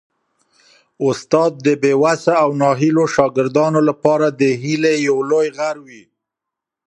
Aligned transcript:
استاد 1.07 1.51
د 1.65 1.67
بې 1.81 1.93
وسه 2.03 2.33
او 2.43 2.49
ناهیلو 2.61 3.05
شاګردانو 3.15 3.79
لپاره 3.89 4.27
د 4.39 4.41
هیلې 4.63 4.93
یو 5.07 5.17
لوی 5.31 5.47
غر 5.57 5.77
وي. 5.85 6.03